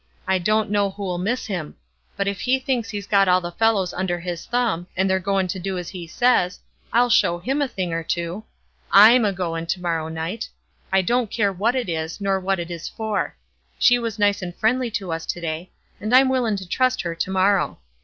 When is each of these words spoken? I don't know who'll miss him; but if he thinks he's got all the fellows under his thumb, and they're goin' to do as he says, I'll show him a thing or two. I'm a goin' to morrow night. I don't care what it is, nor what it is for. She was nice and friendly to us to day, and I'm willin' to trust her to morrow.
I 0.27 0.39
don't 0.39 0.71
know 0.71 0.89
who'll 0.89 1.19
miss 1.19 1.45
him; 1.45 1.75
but 2.17 2.27
if 2.27 2.39
he 2.41 2.57
thinks 2.57 2.89
he's 2.89 3.05
got 3.05 3.27
all 3.27 3.39
the 3.39 3.51
fellows 3.51 3.93
under 3.93 4.19
his 4.19 4.47
thumb, 4.47 4.87
and 4.97 5.07
they're 5.07 5.19
goin' 5.19 5.47
to 5.49 5.59
do 5.59 5.77
as 5.77 5.89
he 5.89 6.07
says, 6.07 6.59
I'll 6.91 7.11
show 7.11 7.37
him 7.37 7.61
a 7.61 7.67
thing 7.67 7.93
or 7.93 8.01
two. 8.01 8.43
I'm 8.91 9.25
a 9.25 9.31
goin' 9.31 9.67
to 9.67 9.79
morrow 9.79 10.07
night. 10.07 10.49
I 10.91 11.03
don't 11.03 11.29
care 11.29 11.53
what 11.53 11.75
it 11.75 11.87
is, 11.87 12.19
nor 12.19 12.39
what 12.39 12.59
it 12.59 12.71
is 12.71 12.89
for. 12.89 13.35
She 13.77 13.99
was 13.99 14.17
nice 14.17 14.41
and 14.41 14.55
friendly 14.55 14.89
to 14.89 15.11
us 15.11 15.27
to 15.27 15.39
day, 15.39 15.69
and 15.99 16.15
I'm 16.15 16.29
willin' 16.29 16.55
to 16.57 16.67
trust 16.67 17.03
her 17.03 17.13
to 17.13 17.29
morrow. 17.29 17.77